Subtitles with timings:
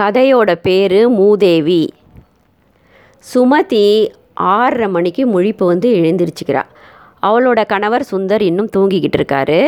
[0.00, 1.92] கதையோட பேர் மூதேவி.
[3.34, 6.62] சுமதி ஆறரை மணிக்கு முழிப்பு வந்து எழுந்திருச்சுக்கிறா.
[7.22, 9.66] அவளோட கணவர் சுந்தர் இன்னும் தூங்கிக்கிட்டு இருக்காரு.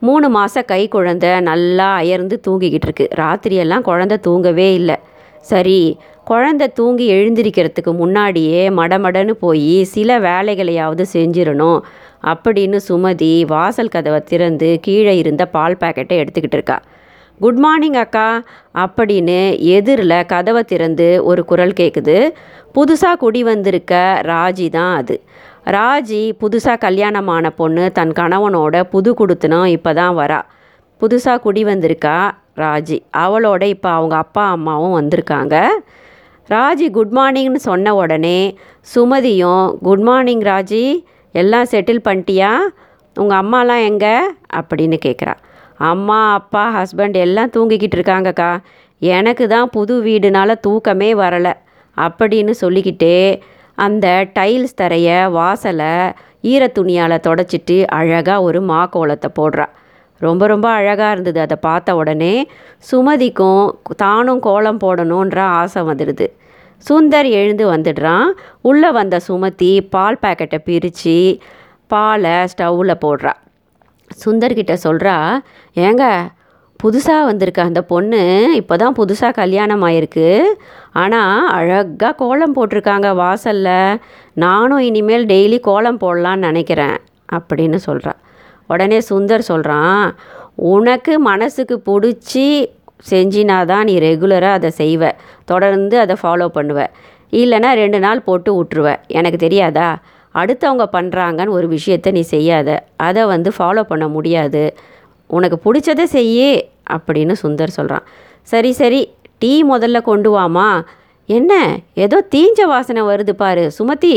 [0.00, 3.08] மூணு மாதம் கை குழந்த நல்லா அயர்ந்து தூங்கிக்கிட்டு இருக்கு.
[3.14, 4.96] ராத்திரியெல்லாம் குழந்த தூங்கவே இல்லை.
[5.40, 5.98] சரி
[6.30, 11.80] குழந்த தூங்கி எழுந்திருக்கிறதுக்கு முன்னாடியே மடமடன்னு போய் சில வேலைகளையாவது செஞ்சிடணும்
[12.22, 16.82] அப்படின்னு சுமதி வாசல் கதவை திறந்து கீழே இருந்த பால் பேக்கெட்டை எடுத்துக்கிட்டு இருக்கா.
[17.40, 18.28] குட் மார்னிங் அக்கா
[18.74, 19.38] அப்படின்னு
[19.76, 22.16] எதிரில் கதவை திறந்து ஒரு குரல் கேட்குது
[22.74, 25.16] புதுசாக குடி வந்திருக்க ராஜி தான் அது.
[25.66, 30.40] ராஜி புதுசாக கல்யாணமான பொண்ணு தன் கணவனோட புது குடுத்தனம் இப்போ தான் வரா.
[31.00, 32.16] புதுசாக குடி வந்திருக்கா
[32.54, 32.98] ராஜி.
[33.24, 35.54] அவளோட இப்போ அவங்க அப்பா அம்மாவும் வந்திருக்காங்க.
[36.48, 38.56] ராஜி குட் மார்னிங்னு சொன்ன உடனே
[38.94, 40.84] சுமதியும் குட் மார்னிங் ராஜி
[41.34, 42.50] எல்லாம் செட்டில் பண்ணிட்டியா?
[43.16, 44.14] உங்கள் அம்மாலாம் எங்கே?
[44.58, 45.34] அப்படின்னு கேட்குறா
[45.78, 48.62] அம்மா அப்பா ஹஸ்பண்ட் எல்லாம் தூங்கிக்கிட்டு இருக்காங்கக்கா.
[48.98, 51.52] எனக்கு தான் புது வீடுனால தூக்கமே வரலை.
[51.96, 53.42] அப்படின்னு சொல்லிக்கிட்டே
[53.74, 59.66] அந்த டைல்ஸ் தரைய வாசலை ஈரத்துணியால் தொடச்சிட்டு அழகாக ஒரு மா கோலத்தை போடுறா.
[60.18, 62.50] ரொம்ப ரொம்ப அழகாக இருந்தது அதை பார்த்த உடனே
[62.92, 66.26] சுமதிக்கும் தானும் கோலம் போடணுன்ற ஆசை வந்துடுது.
[66.88, 68.26] சுந்தர் எழுந்து வந்துடுறான்.
[68.60, 71.40] உள்ளே வந்த சுமதி பால் பாக்கெட்டை பிரித்து
[71.86, 73.32] பாலை ஸ்டவ்வில் போடுறா.
[74.24, 75.14] சுந்தர்கிட்ட சொல்கிறா
[75.76, 76.04] ஏங்க
[76.80, 78.20] புதுசாக வந்திருக்க அந்த பொண்ணு
[78.54, 80.26] இப்போ தான் புதுசாக கல்யாணம் ஆயிருக்கு
[80.92, 83.98] ஆனால் அழகாக கோலம் போட்டிருக்காங்க வாசலில்.
[84.32, 86.96] நானும் இனிமேல் டெய்லி கோலம் போடலான்னு நினைக்கிறேன்
[87.32, 88.12] அப்படின்னு சொல்கிறா
[88.66, 90.14] உடனே சுந்தர் சொல்கிறான்
[90.56, 92.46] உனக்கு மனசுக்கு பிடிச்சி
[93.10, 95.10] செஞ்சினா தான் நீ ரெகுலராக அதை செய்வ.
[95.44, 96.78] தொடர்ந்து அதை ஃபாலோ பண்ணுவ.
[97.32, 99.88] இல்லைன்னா ரெண்டு நாள் போட்டு விட்ருவ எனக்கு தெரியாதா?
[100.40, 102.68] அடுத்தவங்க பண்ணுறாங்கன்னு ஒரு விஷயத்த நீ செய்யாத.
[103.08, 104.62] அதை வந்து ஃபாலோ பண்ண முடியாது.
[105.30, 106.50] உனக்கு பிடிச்சதை செய்யே
[106.96, 108.06] அப்படின்னு சுந்தர் சொல்கிறான்
[108.52, 109.00] சரி சரி
[109.38, 110.68] டீ முதல்ல கொண்டு வாமா.
[111.28, 111.52] என்ன?
[111.94, 114.16] ஏதோ தீஞ்ச வாசனை வருது பாரு சுமதி.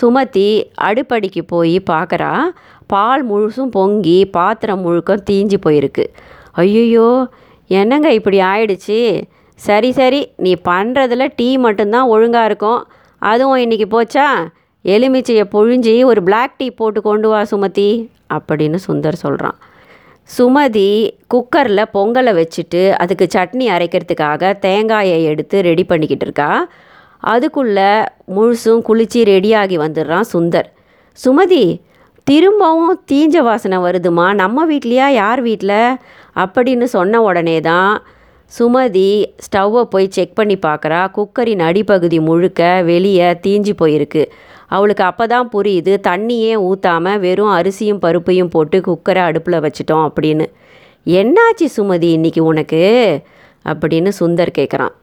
[0.00, 0.48] சுமதி
[0.88, 2.30] அடுப்படிக்கு போய் பார்க்குறா
[2.86, 6.04] பால் முழுசும் பொங்கி பாத்திரம் முழுக்கம் தீஞ்சு போயிருக்கு.
[6.62, 7.08] ஐயோ
[7.70, 9.00] என்னங்க இப்படி ஆயிடுச்சு?
[9.60, 12.80] சரி சரி நீ பண்ணுறதுல டீ மட்டும்தான் ஒழுங்காக இருக்கும்.
[13.18, 14.26] அதுவும் இன்றைக்கி போச்சா?
[14.94, 17.88] எலுமிச்சையை புழிஞ்சி ஒரு பிளாக் டீ போட்டு கொண்டு வா சுமதி
[18.34, 19.58] அப்படின்னு சுந்தர் சொல்கிறான்
[20.38, 20.88] சுமதி
[21.34, 26.68] குக்கரில் பொங்கலை வச்சுட்டு அதுக்கு சட்னி அரைக்கிறதுக்காக தேங்காயை எடுத்து ரெடி பண்ணிக்கிட்டு இருக்கா.
[27.20, 27.90] அதுக்குள்ளே
[28.36, 30.68] முழுசும் குளித்து ரெடியாகி வந்துடுறான் சுந்தர்.
[31.24, 31.64] சுமதி
[32.24, 34.26] திரும்பவும் தீஞ்ச வாசனை வருதுமா?
[34.34, 35.06] நம்ம வீட்லையா?
[35.20, 35.96] யார் வீட்டில்
[36.34, 38.02] அப்படின்னு சொன்ன உடனே தான்
[38.58, 39.08] சுமதி
[39.44, 41.00] ஸ்டவ்வை போய் செக் பண்ணி பார்க்குறா.
[41.16, 44.24] குக்கரின் அடிப்பகுதி முழுக்க வெளியே தீஞ்சு போயிருக்கு.
[44.66, 50.46] அவளுக்கு அப்போ தான் புரியுது தண்ணியே ஊற்றாமல் வெறும் அரிசியும் பருப்பையும் போட்டு குக்கரை அடுப்பில் வச்சிட்டோம் அப்படின்னு.
[51.06, 52.82] என்னாச்சு சுமதி இன்னைக்கு உனக்கு?
[53.64, 54.94] அப்படின்னு சுந்தர் கேட்குறான்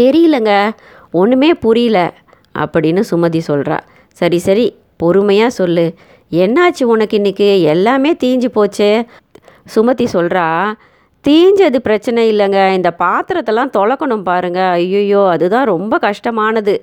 [0.00, 0.52] தெரியலங்க
[1.10, 1.98] ஒன்றுமே புரியல
[2.54, 3.78] அப்படின்னு சுமதி சொல்கிறா
[4.16, 4.66] சரி சரி
[4.96, 5.94] பொறுமையாக சொல்லு.
[6.30, 8.90] என்னாச்சு உனக்கு இன்றைக்கி எல்லாமே தீஞ்சு போச்சே.
[9.74, 10.46] சுமதி சொல்கிறா
[11.24, 16.74] தீஞ்சது பிரச்சனை இல்லைங்க இந்த பாத்திரத்தெல்லாம் தொலைக்கணும் பாருங்கள் ஐயோ அதுதான் ரொம்ப கஷ்டமானது.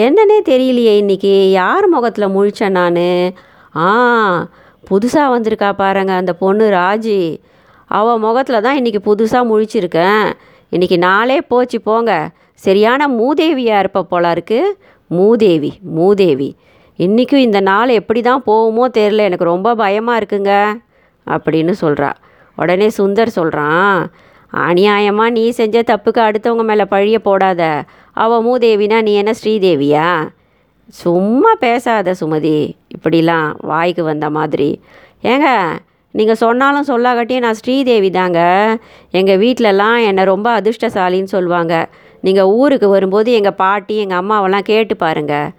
[0.00, 1.32] என்னன்னே தெரியலையே இன்னைக்கு.
[1.50, 3.00] யார் முகத்தில் முழிச்சேன் நான்?
[3.84, 3.88] ஆ
[4.90, 7.18] புதுசாக வந்திருக்கா பாருங்க அந்த பொண்ணு ராஜி.
[7.90, 10.24] அவள் முகத்தில் தான் இன்றைக்கி புதுசாக முழிச்சிருக்கேன்.
[10.72, 12.12] இன்றைக்கி நாளே போச்சு போங்க.
[12.54, 14.74] சரியான மூதேவியாக இருப்ப போல இருக்குது
[15.10, 16.50] மூதேவி மூதேவி.
[16.98, 20.52] இன்றைக்கும் இந்த நாள் எப்படி தான் போகுமோ தெரில எனக்கு ரொம்ப பயமாக இருக்குங்க
[21.26, 22.10] அப்படின்னு சொல்கிறா
[22.58, 23.96] உடனே சுந்தர் சொல்கிறான்
[24.52, 27.62] அநியாயமாக நீ செஞ்ச தப்புக்கு அடுத்தவங்க மேலே பழிய போடாத.
[28.12, 30.28] அவள் மூதேவினா நீ என்ன ஸ்ரீதேவியா?
[30.88, 32.72] சும்மா பேசாத சுமதி.
[32.96, 34.80] இப்படிலாம் வாய்க்கு வந்த மாதிரி.
[35.22, 35.78] ஏங்க
[36.10, 38.40] நீங்கள் சொன்னாலும் சொல்லாகட்டியும் நான் ஸ்ரீதேவி தாங்க.
[39.10, 41.88] எங்கள் வீட்டிலலாம் என்னை ரொம்ப அதிர்ஷ்டசாலின்னு சொல்லுவாங்க
[42.20, 45.50] நீங்கள் ஊருக்கு வரும்போது எங்கள் பாட்டி எங்கள் அம்மாவெல்லாம் கேட்டு பாருங்க.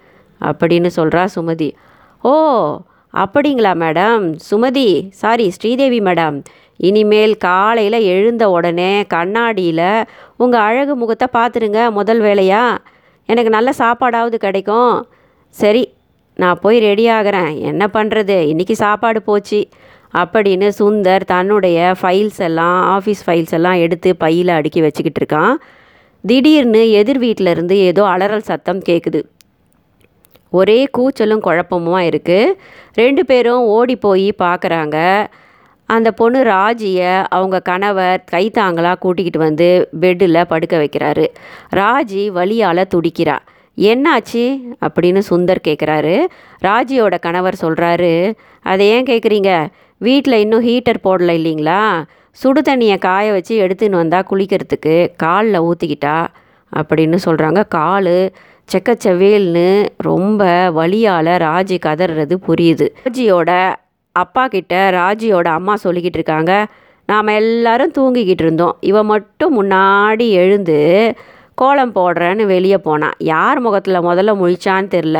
[0.41, 1.71] அப்படின்னு சொல்கிறா சுமதி.
[2.21, 2.33] ஓ
[3.13, 4.39] அப்படிங்களா madam.
[4.51, 6.43] Sumathi sorry Sridevi madam.
[6.79, 10.05] இனிமேல் காலையில் எழுந்த உடனே கண்ணாடியில்
[10.37, 12.77] உங்கள் அழகு முகத்தை பார்த்துருங்க முதல் வேலையா?
[13.25, 15.05] எனக்கு நல்ல சாப்பாடாவது கிடைக்கும்.
[15.49, 15.83] சரி
[16.35, 17.59] நான் போய் ரெடி ஆகிறேன்.
[17.61, 19.67] என்ன பண்ணுறது இன்றைக்கி சாப்பாடு போச்சு.
[20.13, 25.55] அப்படின்னு சுந்தர் தன்னுடைய ஃபைல்ஸ் எல்லாம் ஆஃபீஸ் ஃபைல்ஸ் எல்லாம் எடுத்து பையில் அடுக்கி வச்சுக்கிட்டு இருக்கான்.
[26.21, 29.21] திடீர்னு எதிர் வீட்டில் இருந்து ஏதோ அலறல் சத்தம் கேட்குது
[30.49, 32.55] ஒரே கூச்சலும் குழப்பமும் இருக்குது
[32.93, 34.97] ரெண்டு பேரும் ஓடி போய் பார்க்குறாங்க
[35.93, 41.25] அந்த பொண்ணு ராஜியை அவங்க கணவர் கைத்தாங்களாக கூட்டிக்கிட்டு வந்து பெட்டில் படுக்க வைக்கிறாரு.
[41.75, 43.37] ராஜி வலியால் துடிக்கிறா.
[43.77, 44.43] என்னாச்சு?
[44.81, 46.15] அப்படின்னு சுந்தர் கேட்குறாரு
[46.63, 49.67] ராஜியோட கணவர் சொல்கிறாரு அதை ஏன் கேட்குறீங்க
[49.97, 52.03] வீட்டில் இன்னும் ஹீட்டர் போடல இல்லைங்களா?
[52.31, 56.27] சுடு தண்ணியை காய வச்சு எடுத்துன்னு வந்தால் குளிக்கிறதுக்கு காலில் ஊற்றிக்கிட்டா
[56.75, 58.31] அப்படின்னு சொல்கிறாங்க கால்
[58.69, 62.87] செக்கச்செவேல்னு ரொம்ப வழியால் ராஜி கதறது புரியுது.
[63.05, 63.75] ராஜியோட
[64.13, 66.67] அப்பா கிட்ட ராஜியோட அம்மா சொல்லிக்கிட்டு இருக்காங்க.
[67.05, 68.77] நாம் எல்லாரும் தூங்கிக்கிட்டு இருந்தோம்.
[68.79, 70.77] இவன் மட்டும் முன்னாடி எழுந்து
[71.55, 75.19] கோலம் போடுறேன்னு வெளியே போனான் யார் முகத்தில் முதல்ல முழிச்சான்னு தெரில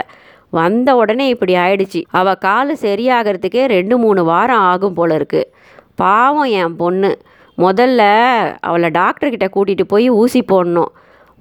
[0.50, 2.04] வந்த உடனே இப்படி ஆயிடுச்சு.
[2.10, 5.54] அவள் கால் சரியாகிறதுக்கே ரெண்டு மூணு வாரம் ஆகும் போல இருக்கு.
[5.96, 7.22] பாவம் என் பொண்ணு.
[7.58, 8.02] முதல்ல
[8.60, 10.92] அவளை டாக்டர்கிட்ட கூட்டிகிட்டு போய் ஊசி போடணும்.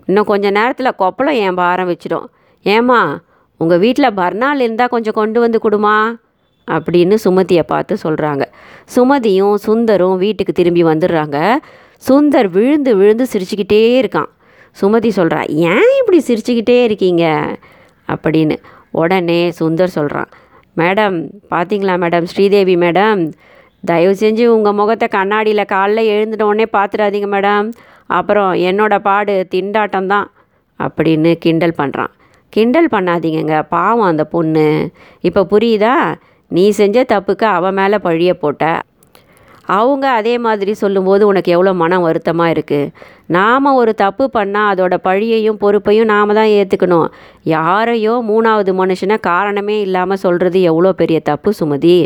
[0.07, 2.27] இன்னும் கொஞ்சம் நேரத்தில் கொப்பளம் என் பாரம் வச்சிடும்.
[2.63, 3.19] ஏம்மா
[3.57, 6.15] உங்கள் வீட்டில் பர்னால் இருந்தால் கொஞ்சம் கொண்டு வந்து கொடுமா?
[6.71, 8.45] அப்படின்னு சுமதியை பார்த்து சொல்கிறாங்க
[8.97, 11.57] சுமதியும் சுந்தரும் வீட்டுக்கு திரும்பி வந்துடுறாங்க.
[12.09, 14.31] சுந்தர் விழுந்து விழுந்து சிரிச்சுக்கிட்டே இருக்கான்.
[14.81, 17.57] சுமதி சொல்கிறா ஏன் இப்படி சிரிச்சுக்கிட்டே இருக்கீங்க?
[18.09, 18.57] அப்படின்னு.
[18.91, 20.29] உடனே சுந்தர் சொல்கிறான்
[20.77, 21.17] மேடம்
[21.51, 23.33] பார்த்தீங்களா மேடம் ஸ்ரீதேவி மேடம்
[23.85, 27.73] தயவு செஞ்சு உங்கள் முகத்தை கண்ணாடியில் காலைல எழுந்துட்ட உடனே பார்த்துடாதீங்க மேடம்.
[28.07, 30.31] அப்புறம் என்னோட பாடு திண்டாட்டம் தான்.
[30.81, 32.13] அப்படின்னு கிண்டல் பண்ணுறான்
[32.49, 34.91] கிண்டல் பண்ணாதீங்கங்க பாவம் அந்த பொண்ணு.
[35.21, 36.15] இப்போ புரியுதா?
[36.55, 38.65] நீ செஞ்ச தப்புக்கு அவன் மேலே பழிய போட்ட.
[39.67, 42.91] அவங்க அதே மாதிரி சொல்லும்போது உனக்கு எவ்வளோ மனம் வருத்தமாக இருக்குது
[43.27, 47.07] நாம் ஒரு தப்பு பண்ணால் அதோட பழியையும் பொறுப்பையும் நாம் தான் ஏற்றுக்கணும்
[47.43, 51.97] யாரையோ மூணாவது மனுஷனை காரணமே இல்லாமல் சொல்கிறது எவ்வளோ பெரிய தப்பு சுமதி?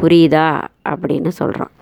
[0.00, 0.48] புரியுதா?
[0.88, 1.72] அப்படின்னு சொல்கிறான்